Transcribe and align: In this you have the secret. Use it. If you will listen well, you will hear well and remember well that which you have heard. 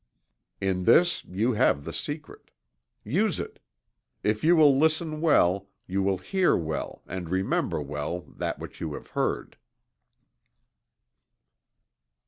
In 0.59 0.85
this 0.85 1.23
you 1.25 1.51
have 1.53 1.83
the 1.85 1.93
secret. 1.93 2.49
Use 3.03 3.39
it. 3.39 3.59
If 4.23 4.43
you 4.43 4.55
will 4.55 4.75
listen 4.75 5.21
well, 5.21 5.67
you 5.85 6.01
will 6.01 6.17
hear 6.17 6.57
well 6.57 7.03
and 7.05 7.29
remember 7.29 7.79
well 7.83 8.21
that 8.21 8.57
which 8.57 8.81
you 8.81 8.95
have 8.95 9.09
heard. 9.09 9.57